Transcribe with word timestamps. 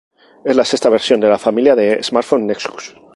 Es 0.43 0.55
la 0.55 0.65
sexta 0.65 0.89
versión 0.89 1.19
de 1.19 1.29
la 1.29 1.37
familia 1.37 1.75
de 1.75 2.01
smartphones 2.01 2.47
Nexus. 2.47 2.95